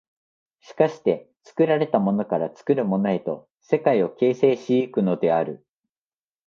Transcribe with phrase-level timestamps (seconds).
[0.61, 5.63] しかして作られたものから作るものへと世界を形成し行くのである。